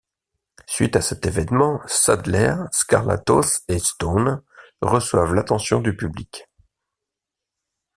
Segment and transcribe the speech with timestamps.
[0.65, 4.41] Suite à cet évènement, Sadler, Skarlatos et Stone
[4.81, 6.49] reçoivent l'attention du public.